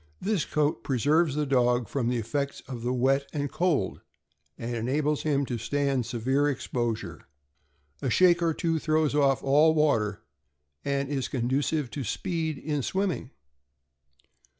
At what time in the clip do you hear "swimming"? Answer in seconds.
12.81-13.29